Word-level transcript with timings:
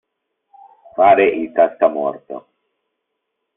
Fare 0.95 1.27
il 1.27 1.51
cascamorto. 1.51 2.47